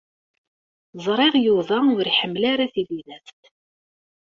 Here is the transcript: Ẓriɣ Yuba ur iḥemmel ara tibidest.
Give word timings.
Ẓriɣ 1.05 1.33
Yuba 1.45 1.77
ur 1.97 2.05
iḥemmel 2.07 2.43
ara 2.51 2.71
tibidest. 2.73 3.41